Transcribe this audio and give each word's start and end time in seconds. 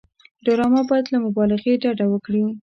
ډرامه 0.45 0.81
باید 0.89 1.05
له 1.13 1.17
مبالغې 1.25 1.73
ډډه 1.83 2.05
وکړي 2.09 2.43